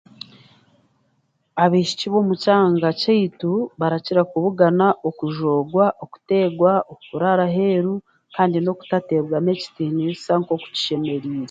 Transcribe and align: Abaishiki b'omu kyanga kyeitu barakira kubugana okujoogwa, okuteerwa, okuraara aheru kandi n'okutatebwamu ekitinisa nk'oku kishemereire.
Abaishiki 1.63 2.05
b'omu 2.11 2.33
kyanga 2.43 2.87
kyeitu 3.01 3.51
barakira 3.79 4.21
kubugana 4.31 4.87
okujoogwa, 5.09 5.85
okuteerwa, 6.03 6.71
okuraara 6.93 7.43
aheru 7.49 7.93
kandi 8.35 8.57
n'okutatebwamu 8.59 9.49
ekitinisa 9.55 10.31
nk'oku 10.41 10.67
kishemereire. 10.73 11.29